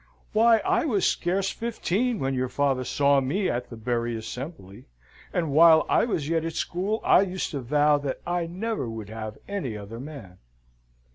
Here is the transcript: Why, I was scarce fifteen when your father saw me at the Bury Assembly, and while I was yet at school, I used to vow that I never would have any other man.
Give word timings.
Why, 0.33 0.61
I 0.65 0.83
was 0.83 1.05
scarce 1.05 1.51
fifteen 1.51 2.17
when 2.17 2.33
your 2.33 2.49
father 2.49 2.83
saw 2.83 3.21
me 3.21 3.51
at 3.51 3.69
the 3.69 3.75
Bury 3.77 4.15
Assembly, 4.15 4.85
and 5.31 5.51
while 5.51 5.85
I 5.87 6.05
was 6.05 6.27
yet 6.27 6.43
at 6.43 6.53
school, 6.53 7.01
I 7.05 7.21
used 7.21 7.51
to 7.51 7.59
vow 7.61 7.99
that 7.99 8.19
I 8.25 8.47
never 8.47 8.89
would 8.89 9.09
have 9.09 9.37
any 9.47 9.77
other 9.77 9.99
man. 9.99 10.39